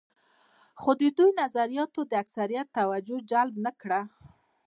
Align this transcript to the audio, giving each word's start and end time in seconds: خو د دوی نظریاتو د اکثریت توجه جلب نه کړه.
خو 0.79 0.91
د 1.01 1.03
دوی 1.17 1.31
نظریاتو 1.41 2.01
د 2.07 2.13
اکثریت 2.23 2.67
توجه 2.77 3.17
جلب 3.31 3.55
نه 3.65 3.71
کړه. 3.81 4.01